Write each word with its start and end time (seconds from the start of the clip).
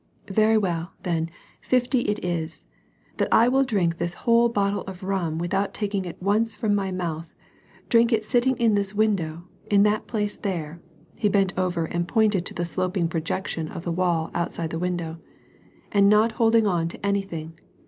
"Very 0.27 0.57
well, 0.57 0.93
then, 1.03 1.29
fifty 1.61 1.99
it 2.07 2.25
is,— 2.25 2.63
that 3.17 3.27
I 3.31 3.47
will 3.47 3.63
drink 3.63 3.99
this 3.99 4.15
whole 4.15 4.49
bottle 4.49 4.81
of 4.87 5.03
rum 5.03 5.37
without 5.37 5.75
taking 5.75 6.05
it 6.05 6.19
once 6.19 6.55
from 6.55 6.73
my 6.73 6.91
mouth; 6.91 7.31
drink 7.87 8.11
it 8.11 8.25
sitting 8.25 8.57
in 8.57 8.73
this 8.73 8.95
window, 8.95 9.43
in 9.69 9.83
that 9.83 10.07
place 10.07 10.35
there" 10.37 10.81
(he 11.19 11.29
bent 11.29 11.53
over 11.55 11.85
and 11.85 12.07
pointed 12.07 12.47
to 12.47 12.55
the 12.55 12.65
sloping 12.65 13.09
projection 13.09 13.67
of 13.67 13.83
the 13.83 13.91
wall 13.91 14.31
outside 14.33 14.71
the 14.71 14.79
window), 14.79 15.19
'*and 15.91 16.09
not 16.09 16.31
holding 16.31 16.65
on 16.65 16.87
to 16.87 17.05
anything. 17.05 17.59